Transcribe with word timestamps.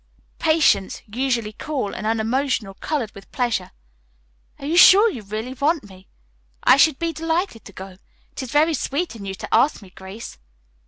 Patience, 0.39 1.03
usually 1.05 1.53
cool 1.53 1.93
and 1.93 2.07
unemotional, 2.07 2.73
colored 2.73 3.11
with 3.13 3.31
pleasure. 3.31 3.69
"Are 4.57 4.65
you 4.65 4.75
sure 4.75 5.11
you 5.11 5.21
really 5.21 5.53
want 5.53 5.83
me? 5.87 6.07
I 6.63 6.75
should 6.75 6.97
be 6.97 7.13
delighted 7.13 7.65
to 7.65 7.71
go. 7.71 7.97
It 8.31 8.41
is 8.41 8.49
very 8.49 8.73
sweet 8.73 9.15
in 9.15 9.25
you 9.25 9.35
to 9.35 9.53
ask 9.53 9.79
me, 9.79 9.91
Grace." 9.91 10.39